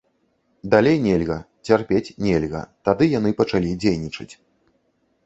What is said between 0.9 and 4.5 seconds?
нельга, цярпець нельга, тады яны пачалі дзейнічаць.